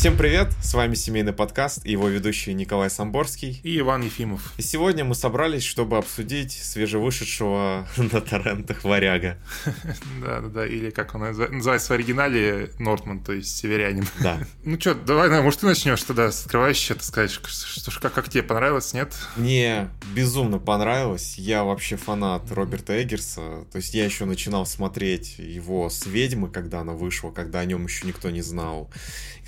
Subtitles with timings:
[0.00, 4.54] Всем привет, с вами семейный подкаст и его ведущий Николай Самборский и Иван Ефимов.
[4.56, 9.36] И сегодня мы собрались, чтобы обсудить свежевышедшего на торрентах «Варяга».
[10.24, 14.06] Да-да-да, или как он называется в оригинале, Нортман, то есть северянин.
[14.20, 14.38] Да.
[14.64, 18.42] Ну что, давай, может, ты начнешь тогда с открывающего, так сказать, что, как, как тебе
[18.42, 19.14] понравилось, нет?
[19.36, 25.90] Мне безумно понравилось, я вообще фанат Роберта Эггерса, то есть я еще начинал смотреть его
[25.90, 28.90] с «Ведьмы», когда она вышла, когда о нем еще никто не знал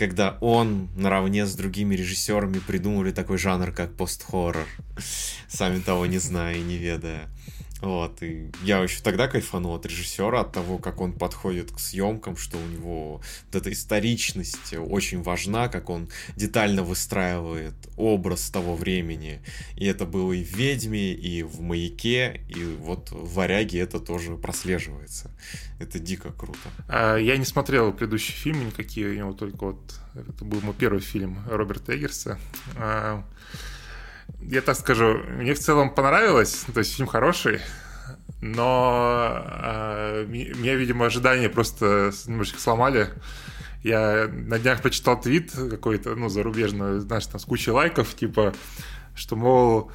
[0.03, 4.67] когда он наравне с другими режиссерами придумали такой жанр, как пост-хоррор,
[5.47, 7.29] сами того не зная и не ведая.
[7.83, 12.37] Вот, и я еще тогда кайфанул от режиссера, от того, как он подходит к съемкам,
[12.37, 19.43] что у него вот эта историчность очень важна, как он детально выстраивает образ того времени.
[19.77, 24.37] И это было и в «Ведьме», и в «Маяке», и вот в «Варяге» это тоже
[24.37, 25.33] прослеживается.
[25.81, 26.61] Это дико круто.
[26.89, 30.01] А, я не смотрел предыдущие фильмы никакие, у него только вот...
[30.15, 32.39] Это был мой первый фильм Роберта Эггерса.
[32.77, 33.25] А,
[34.49, 37.61] я так скажу, мне в целом понравилось, то есть фильм хороший,
[38.41, 43.11] но э, меня, видимо, ожидания просто немножечко сломали.
[43.83, 48.55] Я на днях почитал твит какой-то, ну, зарубежный, знаешь, там с кучей лайков, типа,
[49.15, 49.91] что, мол,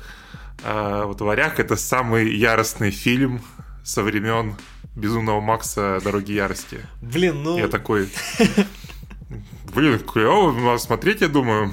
[0.64, 3.42] э, вот «Варяг»— это самый яростный фильм
[3.84, 4.56] со времен
[4.96, 6.00] «Безумного Макса.
[6.04, 6.80] Дороги ярости».
[7.02, 7.58] Блин, ну...
[7.58, 8.10] Я такой...
[9.78, 11.72] Блин, клево, надо смотреть, я думаю.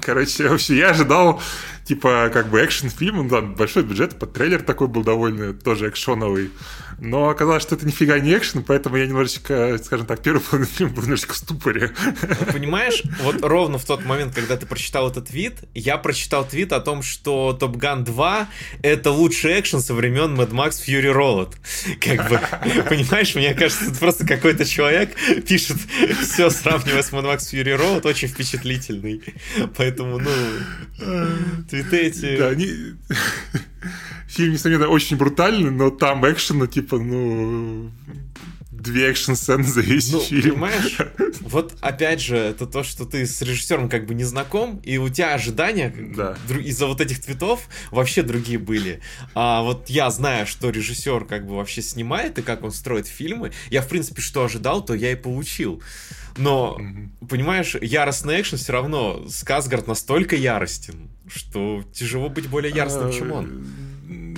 [0.00, 1.40] Короче, вообще, я ожидал,
[1.84, 6.50] типа, как бы экшн-фильм, ну, большой бюджет, под трейлер такой был довольно, тоже экшоновый.
[6.98, 10.92] Но оказалось, что это нифига не экшен, поэтому я немножечко, скажем так, первый половину фильма
[10.92, 11.92] был немножечко в ступоре.
[12.22, 16.72] Ну, понимаешь, вот ровно в тот момент, когда ты прочитал этот твит, я прочитал твит
[16.72, 18.48] о том, что Top Gun 2—
[18.82, 21.54] это лучший экшен со времен Mad Max Fury Road.
[22.00, 22.40] Как бы,
[22.88, 25.14] понимаешь, мне кажется, это просто какой-то человек
[25.46, 25.78] пишет
[26.22, 29.22] все, сравнивая с Mad Max Fury Road, очень впечатлительный.
[29.76, 30.30] Поэтому, ну,
[31.68, 32.36] твиты эти...
[32.36, 32.94] Да, они
[34.28, 37.90] фильм, несомненно, очень брутальный, но там экшена, типа, ну,
[38.84, 40.52] две экшн-сцены за весь ну, фильм.
[40.52, 40.98] Понимаешь,
[41.40, 45.08] вот опять же, это то, что ты с режиссером как бы не знаком, и у
[45.08, 46.36] тебя ожидания да.
[46.48, 49.00] из-за вот этих цветов вообще другие были.
[49.34, 53.52] А вот я знаю, что режиссер как бы вообще снимает и как он строит фильмы,
[53.70, 55.82] я в принципе что ожидал, то я и получил.
[56.36, 57.28] Но, mm-hmm.
[57.28, 63.66] понимаешь, яростный экшен все равно Сказгард настолько яростен, что тяжело быть более яростным, чем он.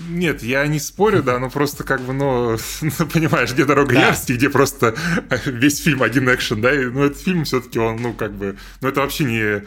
[0.08, 4.00] Нет, я не спорю, да, но просто как бы, ну, ну понимаешь, где дорога да.
[4.00, 4.94] ярости, где просто
[5.46, 8.88] весь фильм один экшен, да, и, ну, этот фильм все-таки он, ну, как бы, ну,
[8.88, 9.64] это вообще не,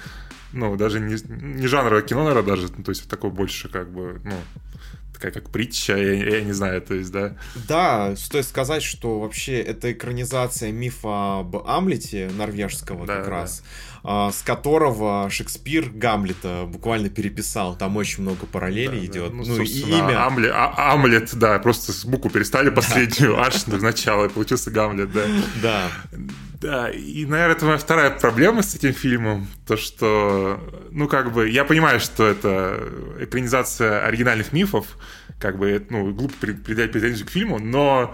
[0.53, 4.21] ну, даже не, не жанровое кино, наверное, даже, ну, то есть такое больше, как бы,
[4.23, 4.33] ну,
[5.19, 7.35] такая как притча, я, я не знаю, то есть, да.
[7.67, 13.31] Да, стоит сказать, что вообще это экранизация мифа об Амлете норвежского да, как да.
[13.31, 13.63] раз,
[14.03, 17.75] а, с которого Шекспир Гамлета буквально переписал.
[17.75, 19.31] Там очень много параллелей да, идет.
[19.31, 19.35] Да.
[19.35, 20.25] Ну, ну и имя.
[20.25, 25.25] Амлет, а, Амлет, да, просто букву перестали последнюю, аж начала, и получился Гамлет, да.
[25.61, 25.91] Да.
[26.59, 30.59] Да, и, наверное, это моя вторая проблема с этим фильмом, то, что,
[30.91, 34.97] ну, как бы, я понимаю, что это экранизация оригинальных мифов,
[35.39, 38.13] как бы, ну, глупо придать претензию к фильму, но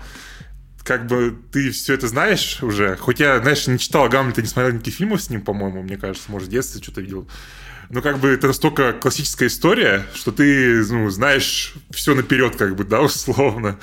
[0.84, 4.76] как бы ты все это знаешь уже, хоть я, знаешь, не читал Гамлета, не смотрел
[4.76, 7.28] никаких фильмов с ним, по-моему, мне кажется, может, в детстве что-то видел,
[7.90, 12.84] но как бы это настолько классическая история, что ты ну, знаешь все наперед, как бы,
[12.84, 13.80] да, условно.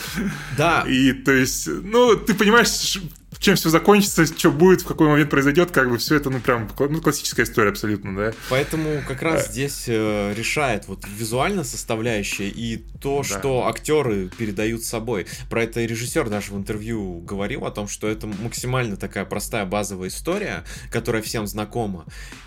[0.56, 0.84] Да.
[0.86, 2.98] И то есть, ну, ты понимаешь,
[3.42, 6.70] чем все закончится, что будет, в какой момент произойдет, как бы все это, ну, прям,
[6.78, 8.32] ну, классическая история абсолютно, да.
[8.48, 13.24] Поэтому как раз здесь э, решает вот визуальная составляющая и то, да.
[13.24, 15.26] что актеры передают собой.
[15.50, 20.08] Про это режиссер даже в интервью говорил о том, что это максимально такая простая базовая
[20.08, 22.06] история, которая всем знакома.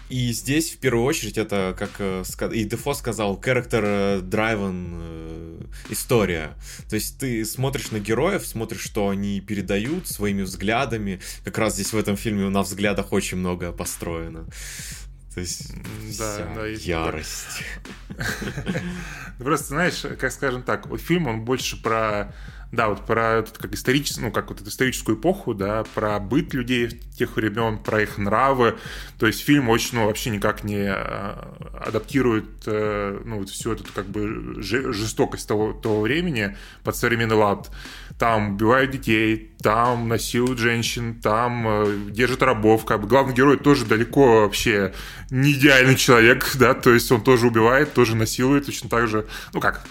[0.10, 2.24] И здесь, в первую очередь, это, как э,
[2.54, 6.56] и Дефо сказал, character-driven э, история.
[6.90, 11.20] То есть ты смотришь на героев, смотришь, что они передают своими взглядами.
[11.44, 14.46] Как раз здесь в этом фильме на взглядах очень многое построено.
[15.34, 15.74] То есть
[16.18, 17.64] да, да, ярость.
[19.38, 22.34] Просто, знаешь, как скажем так, фильм, он больше про
[22.76, 26.54] да, вот про этот, как историческую, ну, как вот эту историческую эпоху, да, про быт
[26.54, 28.78] людей тех времен, про их нравы.
[29.18, 33.86] То есть фильм очень, ну, вообще никак не а, адаптирует, э, ну, вот всю эту,
[33.94, 37.72] как бы, жестокость того, того времени под современный лад.
[38.20, 42.86] Там убивают детей, там насилуют женщин, там э, держат рабов.
[42.86, 44.94] Как бы главный герой тоже далеко вообще
[45.30, 49.60] не идеальный человек, да, то есть он тоже убивает, тоже насилует, точно так же, ну
[49.60, 49.86] как,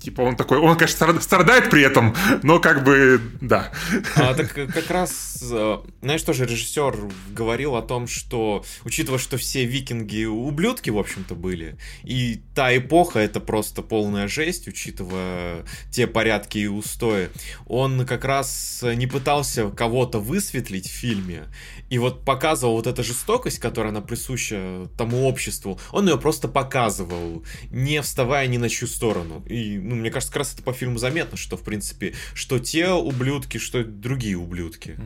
[0.00, 3.72] Типа он такой, он, конечно, страдает при этом, но как бы, да.
[4.16, 6.96] А, так как раз э, знаешь, тоже режиссер
[7.30, 13.18] говорил о том, что, учитывая, что все викинги ублюдки, в общем-то, были, и та эпоха
[13.18, 17.28] это просто полная жесть, учитывая те порядки и устои,
[17.66, 21.44] он как раз не пытался кого-то высветлить в фильме,
[21.90, 27.44] и вот показывал вот эта жестокость, которая она присуща тому обществу, он ее просто показывал,
[27.70, 29.44] не вставая ни на чью сторону.
[29.48, 32.90] И, ну, мне кажется, как раз это по фильму заметно, что, в принципе, что те
[32.90, 34.96] ублюдки, что другие ублюдки.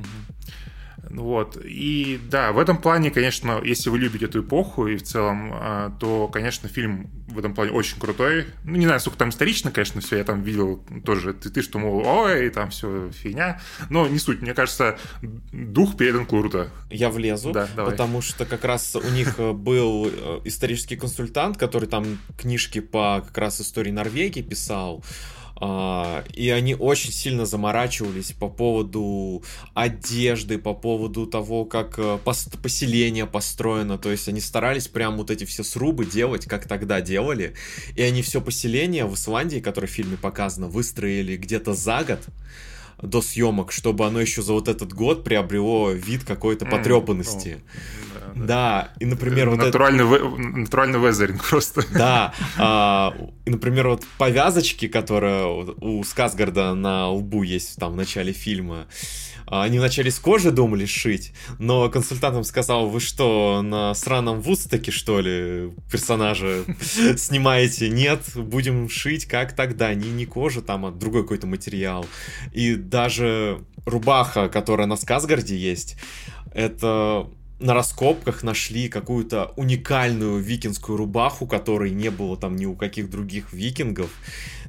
[1.11, 1.59] Вот.
[1.65, 5.91] И да, в этом плане, конечно, если вы любите эту эпоху и в целом, а,
[5.99, 8.47] то, конечно, фильм в этом плане очень крутой.
[8.65, 10.19] Ну, не знаю, сколько там исторично, конечно, все.
[10.19, 13.61] Я там видел тоже ты, ты что, мол, ой, там все фигня.
[13.91, 14.43] Но не суть.
[14.43, 14.99] Мне кажется,
[15.53, 16.71] дух передан круто.
[16.91, 17.93] Я влезу, да, давай.
[17.93, 23.23] потому что как раз у них э, был э, исторический консультант, который там книжки по
[23.27, 25.05] как раз истории Норвегии писал.
[25.57, 29.43] А, и они очень сильно заморачивались по поводу
[29.73, 33.99] одежды, по поводу того, как э, поселение построено.
[33.99, 37.55] То есть они старались прям вот эти все срубы делать, как тогда делали.
[37.95, 42.21] И они все поселение в Исландии, которое в фильме показано, выстроили где-то за год
[43.05, 47.49] до съемок, чтобы оно еще за вот этот год приобрело вид какой-то потрепанности.
[47.49, 47.61] Mm,
[48.35, 50.25] да, да, и, например, вот натуральный, это...
[50.25, 50.59] ве...
[50.59, 51.85] натуральный везеринг просто.
[51.93, 53.15] Да, а,
[53.45, 58.87] и, например, вот повязочки, которые у Сказгарда на лбу есть там в начале фильма,
[59.47, 64.91] они вначале с кожи думали шить, но консультант им сказал, вы что, на сраном Вудстоке,
[64.91, 66.65] что ли, персонажа
[67.17, 67.89] снимаете?
[67.89, 72.07] Нет, будем шить как тогда, не, не кожа там, а другой какой-то материал.
[72.53, 75.97] И даже рубаха, которая на Сказгарде есть,
[76.53, 83.11] это на раскопках нашли какую-то уникальную викингскую рубаху, которой не было там ни у каких
[83.11, 84.11] других викингов.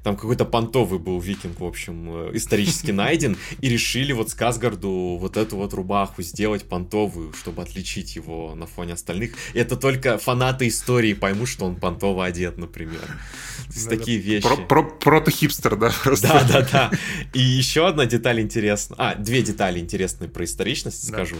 [0.03, 3.37] Там какой-то понтовый был викинг, в общем, э, исторически найден.
[3.59, 8.93] И решили вот Сказгарду вот эту вот рубаху сделать понтовую, чтобы отличить его на фоне
[8.93, 9.31] остальных.
[9.55, 13.01] Это только фанаты истории поймут, что он понтово одет, например.
[13.01, 14.47] То есть да, такие вещи.
[14.47, 15.91] Про про Прото-хипстер, да?
[16.03, 16.27] Просто.
[16.27, 16.91] Да, да, да.
[17.33, 18.97] И еще одна деталь интересная.
[18.99, 21.17] А, две детали интересные про историчность да.
[21.17, 21.38] скажу.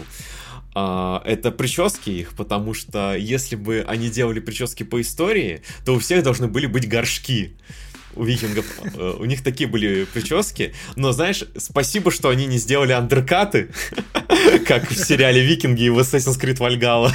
[0.78, 5.98] А, это прически их, потому что если бы они делали прически по истории, то у
[5.98, 7.56] всех должны были быть горшки
[8.14, 8.66] у викингов.
[8.94, 10.74] Э, у них такие были прически.
[10.94, 13.70] Но, знаешь, спасибо, что они не сделали андеркаты,
[14.66, 17.10] как в сериале «Викинги» и в Assassin's Creed Valhalla.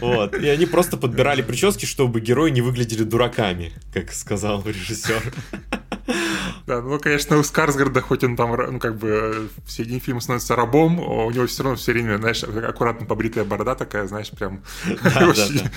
[0.00, 0.36] Вот.
[0.36, 5.34] И они просто подбирали прически, чтобы герои не выглядели дураками, как сказал режиссер.
[6.66, 10.56] Да, ну, конечно, у Скарсгарда, хоть он там, ну, как бы, в середине фильма становится
[10.56, 15.68] рабом, у него все равно все время, знаешь, аккуратно побритая борода такая, знаешь, прям очень,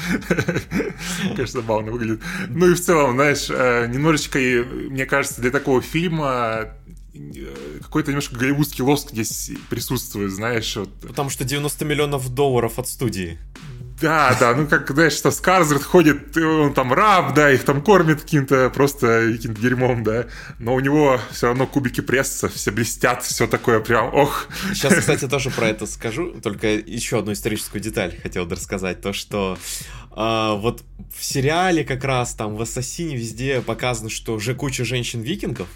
[1.36, 2.22] конечно, забавно выглядит.
[2.50, 6.70] Ну и в целом, знаешь, э, немножечко, мне кажется, для такого фильма
[7.14, 10.76] э, какой-то немножко голливудский лоск здесь присутствует, знаешь.
[10.76, 10.90] Вот.
[11.02, 13.38] Потому что 90 миллионов долларов от студии.
[14.00, 18.22] Да, да, ну как, знаешь, что Скарсгард ходит, он там раб, да, их там кормит
[18.22, 20.28] каким-то просто каким-то дерьмом, да,
[20.60, 24.50] но у него все равно кубики пресса, все блестят, все такое прям, ох.
[24.74, 29.58] Сейчас, кстати, тоже про это скажу, только еще одну историческую деталь хотел рассказать, то, что
[30.16, 30.84] э, вот
[31.18, 35.68] в сериале как раз там в Ассасине везде показано, что уже куча женщин-викингов,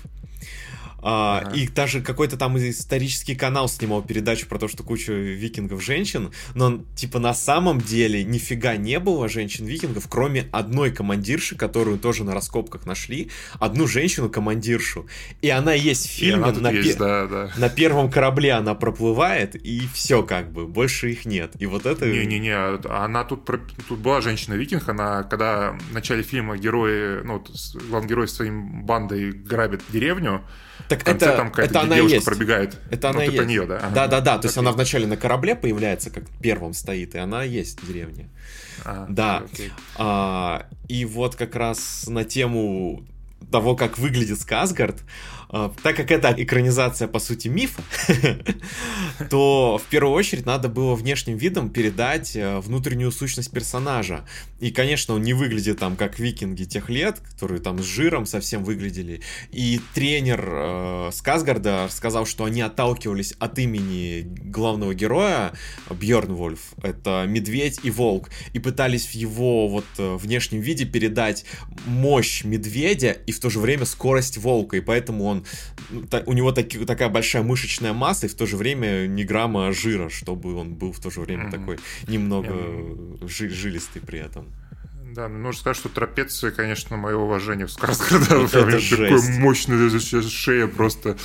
[1.02, 1.56] а, ага.
[1.56, 6.84] И даже какой-то там исторический канал снимал передачу про то, что куча викингов женщин, но
[6.96, 12.86] типа на самом деле нифига не было женщин-викингов, кроме одной командирши, которую тоже на раскопках
[12.86, 13.30] нашли,
[13.60, 15.08] одну женщину-командиршу.
[15.42, 17.52] И она есть в фильме, на, есть, пе- да, да.
[17.58, 21.54] на первом корабле она проплывает, и все как бы, больше их нет.
[21.60, 22.06] И вот это...
[22.08, 22.56] Не-не-не,
[22.88, 27.44] она тут, тут была женщина-викинг, она, когда в начале фильма герои, ну,
[27.90, 30.44] главный герой с своим бандой грабит деревню,
[30.88, 32.26] так это, там это она есть.
[32.26, 32.78] пробегает.
[32.90, 33.36] Это она есть.
[33.36, 33.78] Это нее, да?
[33.78, 33.90] Ага.
[33.96, 34.38] Да, да, да.
[34.38, 38.30] То есть она вначале на корабле появляется, как первым стоит, и она есть в деревне.
[38.84, 39.44] А, да.
[39.96, 43.04] А, и вот как раз на тему
[43.52, 44.98] того, как выглядит Сказгард,
[45.52, 47.82] так как это экранизация, по сути, мифа,
[49.30, 54.26] то в первую очередь надо было внешним видом передать э, внутреннюю сущность персонажа.
[54.62, 58.64] И, конечно, он не выглядит там как викинги тех лет, которые там с жиром совсем
[58.64, 59.22] выглядели.
[59.52, 65.52] И тренер э, Сказгарда сказал, что они отталкивались от имени главного героя
[65.90, 71.44] Бьорн Вольф, это медведь и волк, и пытались в его вот э, внешнем виде передать
[71.86, 75.41] мощь медведя и в то же время скорость волка, и поэтому он
[76.26, 80.10] у него таки, такая большая мышечная масса и в то же время ни грамма жира,
[80.10, 81.52] чтобы он был в то же время mm-hmm.
[81.52, 84.52] такой немного жи- жилистый при этом.
[85.14, 89.90] Да, ну нужно сказать, что трапеция, конечно, мое уважение в сказках, да, вот такой мощная
[90.00, 91.18] шея просто.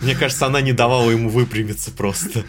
[0.00, 2.44] Мне кажется, она не давала ему выпрямиться просто.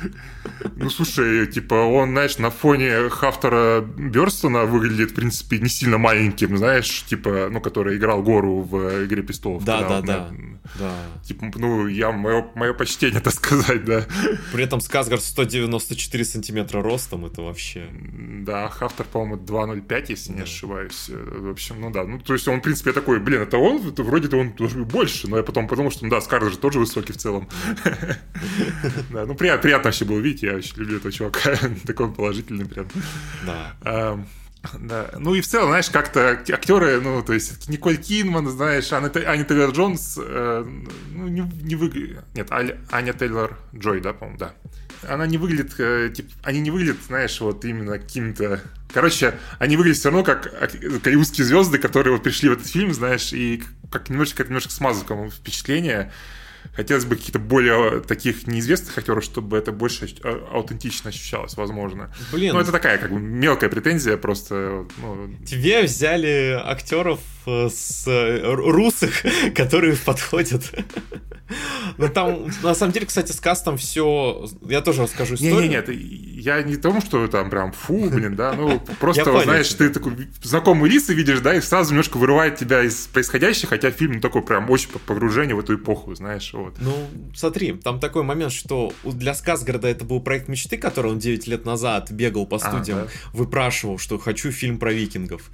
[0.76, 6.58] Ну, слушай, типа, он, знаешь, на фоне Хафтера Бёрстона выглядит, в принципе, не сильно маленьким,
[6.58, 9.66] знаешь, типа, ну, который играл Гору в «Игре престолов».
[9.66, 10.30] Да, да, да,
[10.80, 10.94] да.
[11.24, 14.06] Типа, ну, я, мое, мое почтение, так сказать, да.
[14.54, 17.90] При этом Сказгард 194 сантиметра ростом, это вообще...
[17.92, 21.10] Да, Хафтер, по-моему, 2.05, если не ошибаюсь.
[21.10, 24.04] В общем, ну да, ну, то есть он, в принципе, такой, блин, это он, это
[24.04, 26.80] вроде-то он должен быть больше, но я потом подумал, что, ну да, Скарлетт же тоже
[26.80, 27.48] высокий в целом.
[29.10, 31.56] Да, ну приятно, приятно вообще было видеть, я очень люблю этого чувака,
[31.86, 32.88] такой положительный прям.
[33.46, 34.18] Да.
[34.80, 39.12] Да, ну и в целом, знаешь, как-то актеры, ну, то есть Николь Кинман, знаешь, Аня,
[39.26, 40.66] Аня Тейлор Джонс, э,
[41.12, 42.24] ну, не, не выглядит...
[42.34, 44.54] Нет, Аня, Аня Тейлор Джой, да, по-моему, да.
[45.08, 48.62] Она не выглядит, э, типа, они не выглядят, знаешь, вот именно каким-то...
[48.94, 50.54] Короче, они выглядят все равно как
[51.04, 56.12] голливудские звезды, которые вот пришли в этот фильм, знаешь, и как немножечко, немножко смазывают впечатление
[56.76, 62.14] хотелось бы каких-то более таких неизвестных актеров, чтобы это больше аутентично ощущалось, возможно.
[62.32, 62.54] Блин.
[62.54, 64.86] Ну, это такая, как бы, мелкая претензия, просто...
[64.98, 65.36] Ну...
[65.46, 69.24] Тебе взяли актеров э, с э, русых,
[69.56, 70.64] которые подходят.
[71.98, 74.48] Ну, там, на самом деле, кстати, с кастом все...
[74.68, 75.62] Я тоже расскажу историю.
[75.62, 75.90] Не-не-нет,
[76.44, 80.92] я не тому, что там прям фу, блин, да, ну, просто, знаешь, ты такой знакомые
[80.92, 84.70] лица видишь, да, и сразу немножко вырывает тебя из происходящего, хотя фильм ну, такой прям
[84.70, 86.76] очень погружение в эту эпоху, знаешь, вот.
[86.82, 86.94] Ну,
[87.34, 91.66] смотри, там такой момент, что для Сказгарда это был проект мечты, который он 9 лет
[91.66, 93.08] назад бегал по а, студиям, а, да?
[93.32, 95.50] выпрашивал, что хочу фильм про викингов.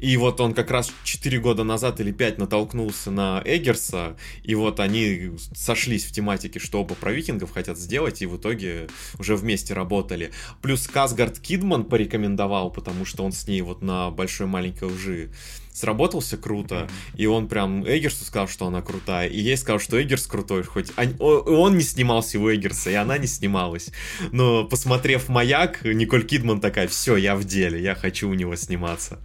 [0.00, 4.80] И вот он как раз 4 года назад или 5 натолкнулся на Эггерса, и вот
[4.80, 8.88] они сошлись в тематике, что оба про викингов хотят сделать, и в итоге
[9.20, 10.31] уже вместе работали.
[10.60, 15.30] Плюс Казгард Кидман порекомендовал, потому что он с ней вот на большой маленькой лжи
[15.72, 20.26] сработался круто, и он прям Эггерсу сказал, что она крутая, и ей сказал, что Эггерс
[20.26, 23.90] крутой, хоть он не снимался у Эггерса, и она не снималась.
[24.30, 29.18] Но посмотрев «Маяк», Николь Кидман такая, все, я в деле, я хочу у него сниматься.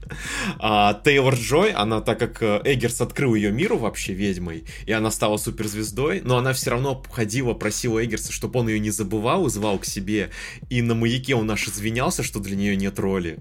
[0.60, 5.12] А Тейлор Джой, она, так как э, Эггерс открыл ее миру вообще ведьмой, и она
[5.12, 9.50] стала суперзвездой, но она все равно ходила, просила Эггерса, чтобы он ее не забывал и
[9.50, 10.30] звал к себе,
[10.70, 13.40] и на «Маяке» он аж извинялся, что для нее нет роли.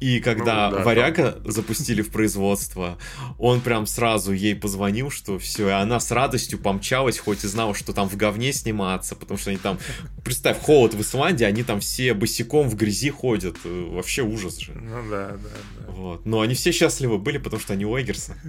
[0.00, 1.50] И когда ну, да, Варяга да.
[1.52, 2.98] запустили в производство,
[3.38, 7.74] он прям сразу ей позвонил, что все, и она с радостью помчалась, хоть и знала,
[7.74, 9.78] что там в говне сниматься, потому что они там,
[10.24, 14.72] представь, холод в Исландии, они там все босиком в грязи ходят, э, вообще ужас же.
[14.72, 15.38] Ну да, да,
[15.78, 15.92] да.
[15.92, 16.24] Вот.
[16.24, 18.34] Но они все счастливы были, потому что они у Эггерса.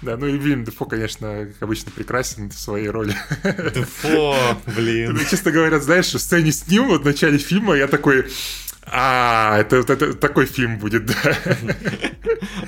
[0.00, 3.14] Да, ну и Вильям Дефо, конечно, как обычно, прекрасен в своей роли.
[3.44, 4.34] Дефо,
[4.74, 5.12] блин.
[5.12, 8.24] Ну, честно говоря, знаешь, в сцене с ним вот в начале фильма я такой,
[8.84, 11.38] а, это, это, это такой фильм будет, да.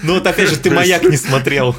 [0.03, 1.77] Ну вот опять же, ты «Маяк» не смотрел.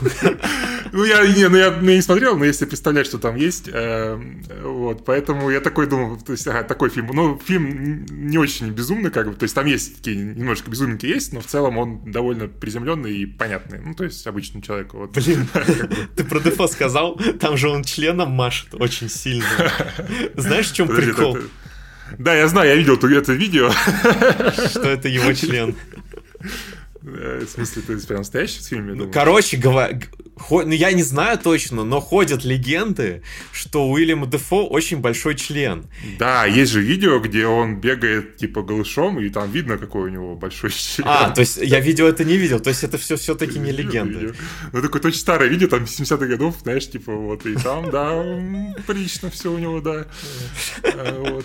[0.91, 4.17] Ну, я, не, ну, я, не смотрел, но если представлять, что там есть, э,
[4.63, 7.07] вот, поэтому я такой думал, то есть, ага, такой фильм.
[7.13, 11.33] Ну, фильм не очень безумный, как бы, то есть, там есть такие, немножко безумненькие есть,
[11.33, 14.93] но в целом он довольно приземленный и понятный, ну, то есть, обычный человек.
[14.93, 15.11] Вот.
[15.11, 15.49] Блин,
[16.15, 19.45] ты про Дефо сказал, там же он членом машет очень сильно.
[20.35, 21.37] Знаешь, в чем прикол?
[22.17, 23.71] Да, я знаю, я видел это видео.
[23.71, 25.75] Что это его член.
[27.01, 28.93] В смысле, ты прям настоящий в фильме?
[28.93, 29.99] Ну, короче, говоря,
[30.49, 35.85] ну, я не знаю точно, но ходят легенды, что Уильям Дефо очень большой член.
[36.19, 40.35] Да, есть же видео, где он бегает типа голышом, и там видно, какой у него
[40.35, 41.07] большой член.
[41.07, 44.33] А, то есть я видео это не видел, то есть это все все-таки не легенды.
[44.73, 48.21] Ну, такое очень старое видео, там 70-х годов, знаешь, типа вот, и там, да,
[48.87, 50.05] прилично все у него, да.
[50.83, 51.41] А,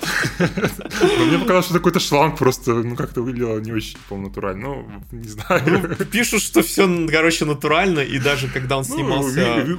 [1.19, 4.61] но мне показалось, что какой-то шланг просто, ну, как-то выглядело не очень, по натурально.
[4.61, 5.63] Ну, не знаю.
[5.67, 9.79] Ну, пишут, что все, короче, натурально, и даже когда он ну, снимался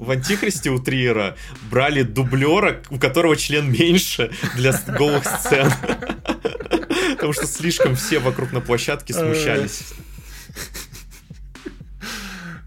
[0.00, 1.36] в Антихристе у Триера,
[1.70, 5.70] брали дублера, у которого член меньше для голых сцен.
[7.12, 9.92] Потому что слишком все вокруг на площадке смущались.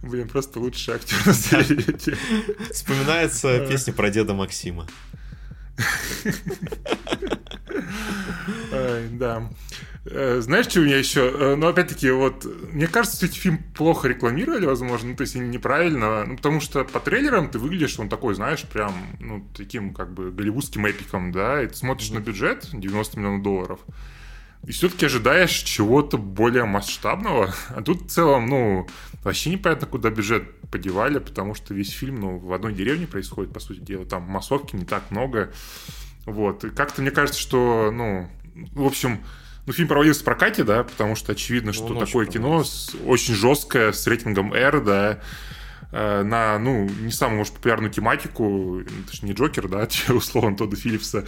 [0.04, 2.18] Блин, просто лучший актер на свете.
[2.72, 4.88] Вспоминается песня про деда Максима.
[9.12, 9.50] Да.
[10.06, 11.32] Э, знаешь, что у меня еще?
[11.34, 15.36] Э, ну, опять-таки, вот, мне кажется, что эти фильм плохо рекламировали, возможно, ну, то есть
[15.36, 20.14] неправильно, ну, потому что по трейлерам ты выглядишь, он такой, знаешь, прям, ну, таким, как
[20.14, 23.80] бы, голливудским эпиком, да, и ты смотришь на бюджет 90 миллионов долларов,
[24.66, 28.88] и все-таки ожидаешь чего-то более масштабного, а тут в целом, ну,
[29.24, 33.62] вообще непонятно, куда бюджет подевали, потому что весь фильм, ну, в одной деревне происходит, по
[33.62, 35.54] сути дела, там массовки не так много,
[36.26, 38.30] вот, и как-то мне кажется, что, ну,
[38.74, 39.20] в общем,
[39.66, 43.34] ну, фильм проводился в прокате, да, потому что очевидно, ну, что такое кино с, очень
[43.34, 45.20] жесткое, с рейтингом R, да,
[45.94, 51.26] на, ну, не самую, может, популярную тематику, это же не Джокер, да, условно, Тодда Филлипса,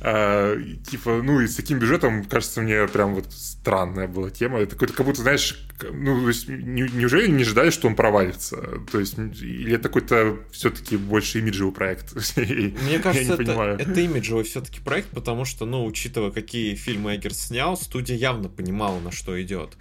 [0.00, 0.56] а,
[0.90, 5.06] типа, ну, и с таким бюджетом, кажется, мне прям вот странная была тема, это как
[5.06, 8.56] будто, знаешь, ну, то есть, неужели не ожидали, что он провалится,
[8.90, 12.14] то есть, или это какой-то все-таки больше имиджевый проект?
[12.36, 17.76] Мне кажется, это, это имиджевый все-таки проект, потому что, ну, учитывая, какие фильмы Эггерс снял,
[17.76, 19.76] студия явно понимала, на что идет.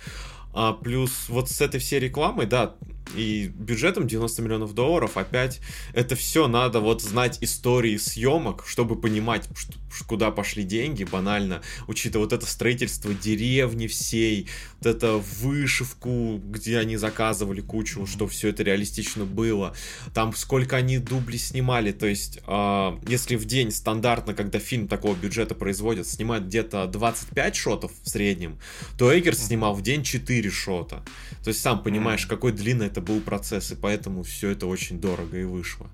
[0.54, 2.76] А плюс вот с этой всей рекламой, да,
[3.16, 5.60] и бюджетом 90 миллионов долларов опять
[5.94, 9.74] это все надо вот знать истории съемок, чтобы понимать, что,
[10.08, 14.48] куда пошли деньги, банально, учитывая вот это строительство деревни всей,
[14.80, 19.76] вот это вышивку, где они заказывали кучу, что все это реалистично было,
[20.14, 25.16] там сколько они дубли снимали, то есть э, если в день стандартно, когда фильм такого
[25.16, 28.60] бюджета производят, снимают где-то 25 шотов в среднем,
[28.98, 31.04] то Эггерс снимал в день 4 шота.
[31.44, 35.38] То есть сам понимаешь, какой длинный это был процесс, и поэтому все это очень дорого
[35.38, 35.90] и вышло.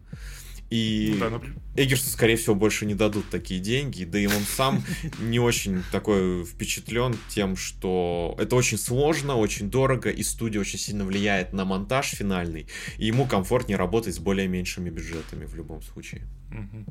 [0.69, 1.41] И ну, да, ну...
[1.75, 4.83] Эггерсу, скорее всего, больше не дадут такие деньги, да и он сам
[5.19, 11.05] не очень такой впечатлен тем, что это очень сложно, очень дорого, и студия очень сильно
[11.05, 16.27] влияет на монтаж финальный, и ему комфортнее работать с более меньшими бюджетами в любом случае.
[16.51, 16.85] Угу.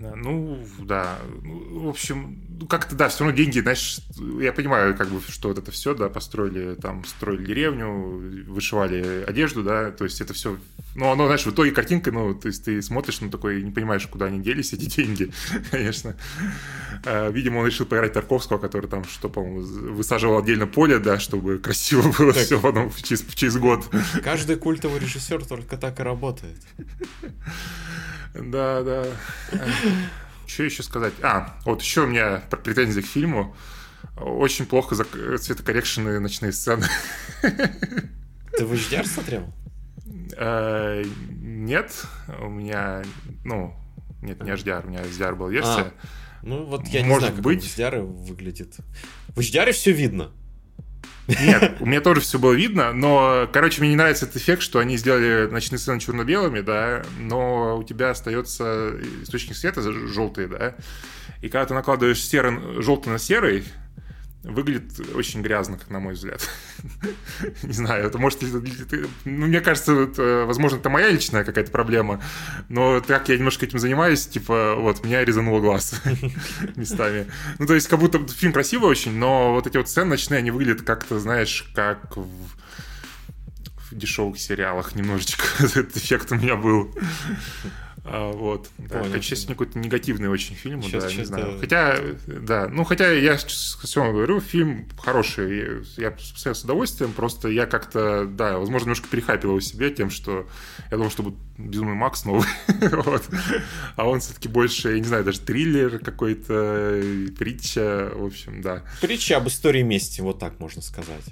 [0.00, 1.18] Да, ну, да.
[1.42, 3.98] Ну, в общем, ну, как-то, да, все равно деньги, знаешь,
[4.40, 9.62] я понимаю, как бы, что вот это все, да, построили, там, строили деревню, вышивали одежду,
[9.62, 10.56] да, то есть это все,
[10.96, 14.06] ну, оно, знаешь, в итоге картинка, ну, то есть ты смотришь, ну, такой, не понимаешь,
[14.06, 15.30] куда они делись, эти деньги,
[15.70, 16.16] конечно.
[17.04, 19.60] А, видимо, он решил поиграть Тарковского, который там, что, по-моему,
[19.92, 22.44] высаживал отдельно поле, да, чтобы красиво было так.
[22.44, 23.84] все потом через, через год.
[24.24, 26.56] Каждый культовый режиссер только так и работает.
[28.34, 29.06] Да, да.
[30.46, 31.14] Что еще сказать?
[31.22, 33.54] А, вот еще у меня претензии к фильму.
[34.16, 36.86] Очень плохо за цветокоррекшены ночные сцены.
[37.42, 39.52] Ты в HDR смотрел?
[40.36, 41.04] Э,
[41.40, 42.04] нет,
[42.40, 43.02] у меня,
[43.44, 43.74] ну,
[44.22, 45.70] нет, не HDR, у меня HDR была версия.
[45.80, 45.92] А,
[46.42, 47.64] ну вот я не знаю, как быть.
[47.64, 48.76] в HDR выглядит.
[49.28, 50.32] В HDR все видно.
[51.40, 54.78] Нет, у меня тоже все было видно, но, короче, мне не нравится этот эффект, что
[54.78, 60.74] они сделали ночные сцены черно-белыми, да, но у тебя остается источник света желтый, да,
[61.40, 63.64] и когда ты накладываешь серый, желтый на серый,
[64.42, 66.48] выглядит очень грязно, как на мой взгляд.
[67.62, 68.40] Не знаю, это может...
[68.42, 72.22] Ну, мне кажется, это, возможно, это моя личная какая-то проблема,
[72.68, 76.00] но так я немножко этим занимаюсь, типа, вот, меня резануло глаз
[76.76, 77.26] местами.
[77.58, 80.50] Ну, то есть, как будто фильм красивый очень, но вот эти вот сцены ночные, они
[80.50, 82.26] выглядят как-то, знаешь, как в,
[83.90, 85.44] в дешевых сериалах немножечко.
[85.58, 86.94] Этот эффект у меня был.
[88.12, 88.68] А, вот.
[88.78, 89.20] Да.
[89.20, 91.52] Честно, какой-то негативный очень фильм, сейчас, да, сейчас, не знаю.
[91.52, 91.58] Да.
[91.58, 91.96] Хотя,
[92.26, 97.66] да, ну, хотя я все равно говорю, фильм хороший, я посмотрел с удовольствием, просто я
[97.66, 100.48] как-то, да, возможно, немножко перехапил его себе тем, что
[100.90, 102.48] я думал, что будет Безумный Макс новый,
[102.80, 103.22] вот.
[103.94, 107.02] а он все-таки больше, я не знаю, даже триллер какой-то,
[107.38, 108.82] притча, в общем, да.
[109.00, 111.26] Притча об истории мести, вот так можно сказать.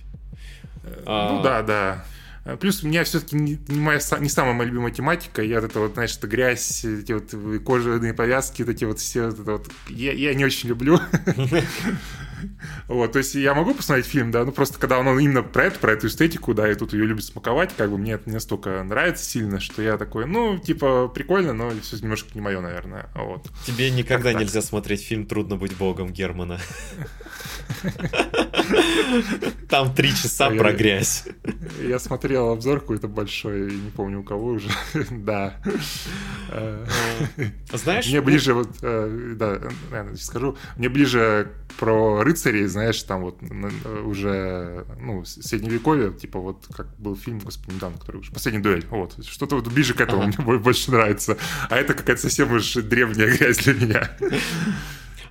[0.85, 1.43] Ну а...
[1.43, 2.05] да, да.
[2.45, 5.43] Э, плюс у меня все-таки не, моя, не самая моя любимая тематика.
[5.43, 9.27] Я вот это вот, знаешь, это грязь, эти вот кожаные повязки, вот эти вот все,
[9.27, 11.01] вот это вот, я, я не очень люблю.
[12.89, 15.79] Вот, то есть я могу посмотреть фильм, да, ну просто когда он именно про это,
[15.79, 18.83] про эту эстетику, да, и тут ее любит смаковать, как бы мне это не настолько
[18.83, 23.51] нравится сильно, что я такой, ну, типа, прикольно, но все немножко не мое, наверное, вот.
[23.67, 26.59] Тебе никогда нельзя смотреть фильм «Трудно быть богом» Германа.
[29.69, 31.25] Там три часа про грязь.
[31.83, 34.71] Я смотрел обзор какой-то большой, не помню у кого уже.
[35.11, 35.61] Да.
[36.51, 36.87] А,
[37.73, 38.07] знаешь?
[38.07, 39.61] Мне ближе, вот, э, да,
[40.17, 43.43] скажу, мне ближе про рыцарей, знаешь, там вот
[44.05, 49.17] уже, ну, средневековье, типа вот как был фильм, господи, недавно, который уже «Последний дуэль», вот.
[49.27, 51.37] Что-то вот ближе к этому мне больше нравится.
[51.69, 54.11] А это какая-то совсем уж древняя грязь для меня.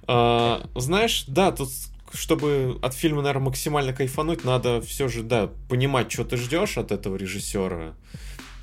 [0.09, 1.69] А, знаешь, да, тут
[2.13, 6.93] чтобы от фильма, наверное, максимально кайфануть, надо все же, да, понимать, что ты ждешь от
[6.93, 7.93] этого режиссера,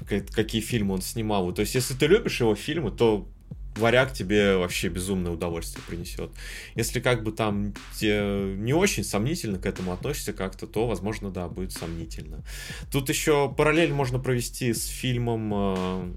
[0.09, 1.53] какие фильмы он снимал.
[1.53, 3.29] То есть, если ты любишь его фильмы, то
[3.77, 6.31] варяг тебе вообще безумное удовольствие принесет.
[6.75, 11.73] Если как бы там не очень сомнительно к этому относишься как-то, то, возможно, да, будет
[11.73, 12.45] сомнительно.
[12.91, 16.13] Тут еще параллель можно провести с фильмом э,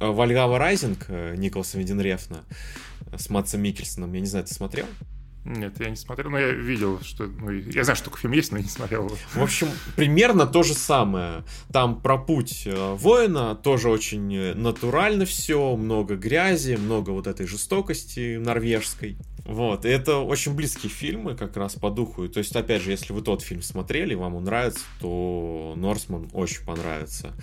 [0.00, 2.44] Вальгава Райзинг э, Николаса Виденрефна
[3.16, 4.12] с Матсом Микельсоном.
[4.12, 4.86] Я не знаю, ты смотрел?
[5.44, 7.26] Нет, я не смотрел, но я видел, что...
[7.26, 9.16] Ну, я знаю, что такой фильм есть, но я не смотрел его.
[9.34, 11.44] В общем, примерно то же самое.
[11.70, 18.36] Там про путь э, воина тоже очень натурально все, много грязи, много вот этой жестокости
[18.36, 19.18] норвежской.
[19.44, 22.28] Вот, и это очень близкие фильмы как раз по духу.
[22.28, 26.64] То есть, опять же, если вы тот фильм смотрели, вам он нравится, то Норсман очень
[26.64, 27.34] понравится.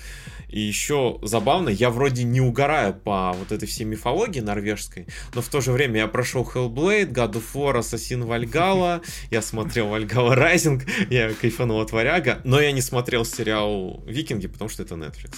[0.49, 5.47] И еще забавно, я вроде не угораю по вот этой всей мифологии норвежской, но в
[5.49, 10.81] то же время я прошел Hellblade, God of War, Assassin Valhalla, я смотрел Valhalla Rising,
[11.09, 15.35] я кайфанул от Варяга, но я не смотрел сериал Викинги, потому что это Netflix.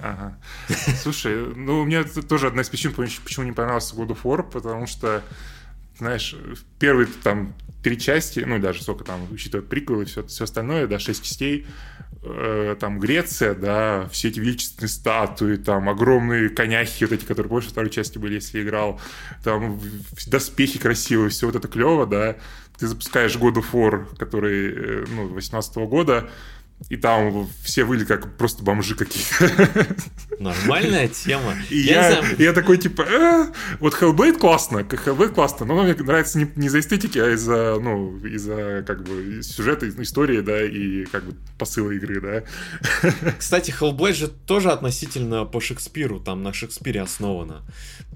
[0.00, 0.38] Ага.
[1.02, 4.86] Слушай, ну, у меня тоже одна из причин, почему не понравился God of War, потому
[4.86, 5.22] что,
[5.98, 6.34] знаешь,
[6.78, 11.22] первые там три части, ну, даже сколько там, учитывая приквелы все, все остальное, да, шесть
[11.22, 11.66] частей,
[12.22, 17.68] э, там, Греция, да, все эти величественные статуи, там, огромные коняхи вот эти, которые больше
[17.68, 19.00] второй части были, если играл,
[19.44, 19.78] там,
[20.26, 22.36] доспехи красивые, все вот это клево, да,
[22.78, 26.30] ты запускаешь God of War, который, э, ну, 18 -го года,
[26.90, 29.96] и там все выли как просто бомжи какие-то.
[30.38, 31.54] Нормальная тема.
[31.70, 33.46] И я, я, я такой, типа, э,
[33.80, 38.18] вот Hellblade классно, Hellblade классно, но мне нравится не, не из-за эстетики, а из-за, ну,
[38.18, 43.32] из-за, как бы, сюжета, истории, да, и, как бы, посыла игры, да.
[43.38, 47.62] Кстати, Hellblade же тоже относительно по Шекспиру, там на Шекспире основано.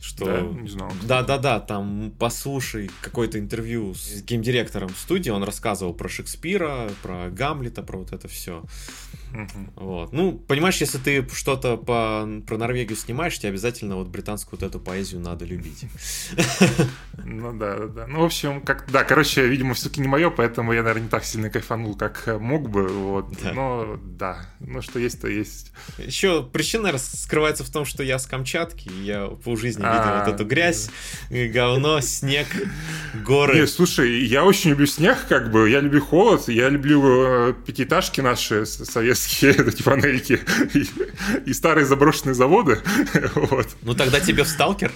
[0.00, 0.24] Что...
[0.26, 0.92] Да, не знал.
[1.02, 7.98] Да-да-да, там послушай какое-то интервью с геймдиректором студии, он рассказывал про Шекспира, про Гамлета, про
[7.98, 8.47] вот это все.
[8.48, 8.62] все.
[9.76, 10.12] Вот.
[10.12, 14.80] Ну, понимаешь, если ты что-то по, про Норвегию снимаешь, тебе обязательно вот британскую вот эту
[14.80, 15.84] поэзию надо любить.
[17.24, 18.06] Ну да, да.
[18.06, 21.24] Ну, в общем, как, да, короче, видимо, все-таки не мое, поэтому я, наверное, не так
[21.24, 22.86] сильно кайфанул, как мог бы.
[22.88, 23.30] Вот.
[23.42, 23.52] Да.
[23.52, 25.72] Но да, ну что есть, то есть.
[25.98, 30.28] Еще причина скрывается в том, что я с Камчатки, и я по жизни видел вот
[30.28, 30.90] а, эту грязь,
[31.28, 32.46] говно, снег,
[33.26, 33.60] горы.
[33.60, 38.20] Не, слушай, я очень люблю снег, как бы, я люблю холод, я люблю э, пятиэтажки
[38.20, 40.40] наши советские советские типа Америки
[40.74, 40.86] и,
[41.50, 42.78] и старые заброшенные заводы.
[43.34, 43.68] вот.
[43.82, 44.92] Ну тогда тебе в сталкер.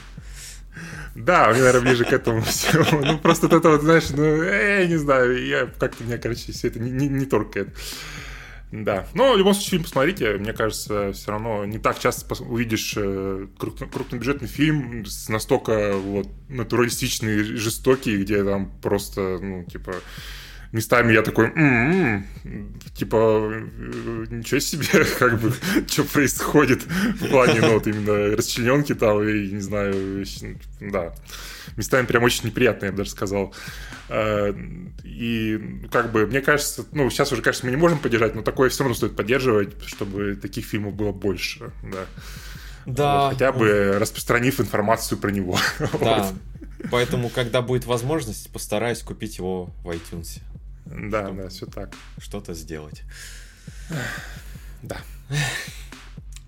[1.15, 3.05] Да, мне, наверное, ближе к этому всему.
[3.05, 6.69] Ну, просто вот это вот, знаешь, ну, я не знаю, я как-то меня, короче, все
[6.69, 7.69] это не, не, не торкает.
[8.71, 9.07] Да.
[9.13, 10.39] Но в любом случае фильм посмотрите.
[10.39, 17.43] Мне кажется, все равно не так часто увидишь э, крупнобюджетный фильм с настолько вот натуралистичный,
[17.43, 19.93] жестокий, где там просто, ну, типа,
[20.73, 25.53] местами я такой, м-м-м", типа, э, ничего себе, как бы,
[25.87, 30.25] что происходит в плане, ну, вот именно расчлененки там, и, не знаю,
[30.81, 31.15] да,
[31.77, 33.55] местами прям очень неприятно, я бы даже сказал.
[34.09, 34.53] Э,
[35.05, 38.71] и, как бы, мне кажется, ну, сейчас уже, кажется, мы не можем поддержать, но такое
[38.71, 42.07] все равно стоит поддерживать, чтобы таких фильмов было больше, да.
[42.87, 43.25] Да.
[43.25, 45.59] Вот, хотя бы распространив информацию про него.
[46.01, 46.25] Да.
[46.25, 46.35] Вот.
[46.91, 50.41] Поэтому, когда будет возможность, постараюсь купить его в iTunes.
[50.87, 51.95] Да, да, все так.
[52.19, 53.03] Что-то сделать.
[54.83, 54.99] Да.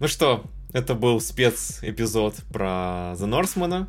[0.01, 3.87] Ну что, это был спецэпизод про The Norseman.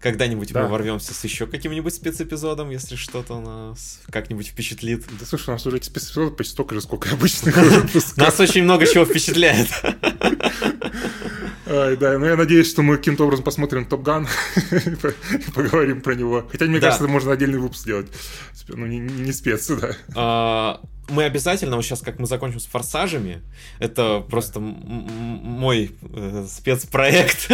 [0.00, 0.62] Когда-нибудь да.
[0.62, 5.04] мы ворвемся с еще каким-нибудь спецэпизодом, если что-то нас как-нибудь впечатлит.
[5.18, 7.56] Да слушай, у нас уже эти спецэпизоды почти столько же, сколько обычных
[8.16, 9.68] Нас очень много чего впечатляет.
[11.70, 14.26] Ай, да, но я надеюсь, что мы каким-то образом посмотрим Топ Ган
[14.70, 16.48] и поговорим про него.
[16.50, 18.06] Хотя, мне кажется, можно отдельный выпуск сделать.
[18.68, 19.96] Ну, не, не спец, да.
[20.14, 23.42] А, мы обязательно, вот сейчас, как мы закончим с форсажами,
[23.78, 27.48] это просто мой э, спецпроект.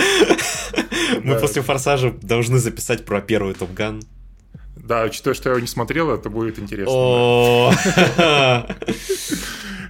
[1.23, 4.03] мы после форсажа должны записать про первый Топ Ган.
[4.77, 7.73] Да, учитывая, что я его не смотрел, это будет интересно.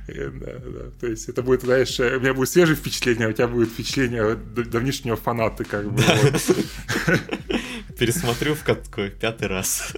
[0.07, 0.90] Да, да.
[1.00, 4.37] То есть это будет, знаешь, у меня будет свежее впечатление, а у тебя будет впечатление
[4.37, 6.03] давнишнего фаната, как бы.
[7.98, 9.94] Пересмотрю в какой пятый раз.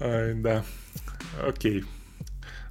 [0.00, 0.64] Да.
[1.46, 1.84] Окей.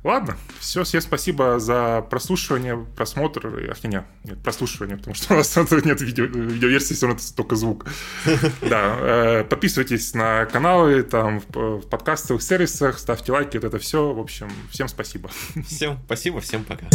[0.01, 5.53] Ладно, все, всем спасибо за прослушивание, просмотр, ах, нет, нет, прослушивание, потому что у нас
[5.83, 7.85] нет видео, видеоверсии, все равно это только звук.
[8.61, 14.19] Да, э, подписывайтесь на каналы, там, в подкастовых сервисах, ставьте лайки, вот это все, в
[14.19, 15.29] общем, всем спасибо.
[15.67, 16.87] Всем спасибо, всем пока.